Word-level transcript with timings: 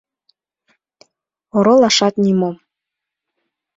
Оролашат 1.57 2.15
нимом. 2.23 2.55